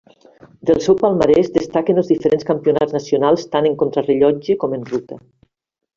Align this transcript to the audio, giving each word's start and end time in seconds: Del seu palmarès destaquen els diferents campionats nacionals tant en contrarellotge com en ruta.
Del 0.69 0.79
seu 0.85 0.95
palmarès 1.01 1.51
destaquen 1.57 2.01
els 2.03 2.09
diferents 2.13 2.49
campionats 2.49 2.97
nacionals 2.99 3.45
tant 3.55 3.69
en 3.71 3.77
contrarellotge 3.83 4.57
com 4.65 4.79
en 4.79 4.93
ruta. 4.95 5.21